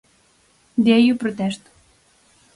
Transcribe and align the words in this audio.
De 0.83 0.91
aí 0.97 1.07
o 1.11 1.19
protesto. 1.21 1.69